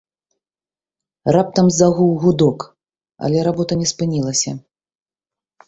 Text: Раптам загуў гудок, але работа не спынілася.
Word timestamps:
Раптам 1.35 1.69
загуў 1.81 2.09
гудок, 2.25 2.59
але 3.29 3.47
работа 3.51 3.73
не 3.85 3.93
спынілася. 3.95 4.59